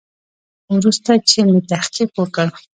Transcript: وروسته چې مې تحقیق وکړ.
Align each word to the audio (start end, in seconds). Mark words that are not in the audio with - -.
وروسته 0.77 1.11
چې 1.29 1.39
مې 1.49 1.59
تحقیق 1.71 2.09
وکړ. 2.17 2.47